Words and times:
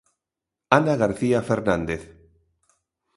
Ana 0.77 0.95
García 1.03 1.39
Fernández. 1.49 2.01